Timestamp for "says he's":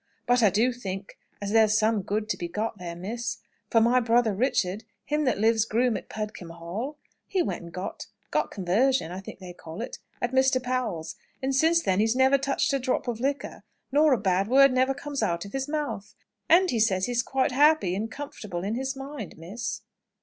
16.79-17.21